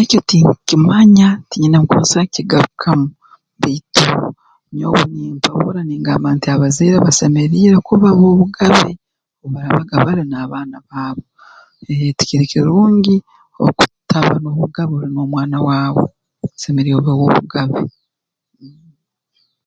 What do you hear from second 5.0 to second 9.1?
nindora ngu abazaire basemeriire kuba b'obugabe